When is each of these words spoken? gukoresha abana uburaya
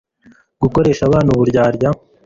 gukoresha 0.61 1.01
abana 1.05 1.29
uburaya 1.33 1.89